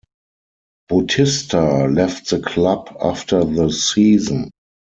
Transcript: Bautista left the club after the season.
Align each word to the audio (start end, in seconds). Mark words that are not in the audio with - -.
Bautista 0.89 1.85
left 1.87 2.31
the 2.31 2.39
club 2.39 2.97
after 3.03 3.45
the 3.45 3.69
season. 3.71 4.49